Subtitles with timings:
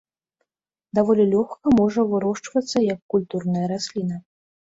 [0.99, 4.21] Даволі лёгка можа вырошчвацца як культурная расліна.